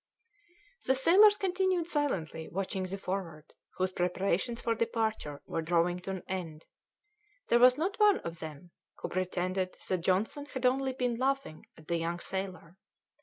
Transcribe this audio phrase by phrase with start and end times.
[0.87, 6.23] The sailors continued silently watching the Forward, whose preparations for departure were drawing to an
[6.27, 6.65] end;
[7.49, 11.87] there was not one of them who pretended that Johnson had only been laughing at
[11.87, 12.77] the young sailor.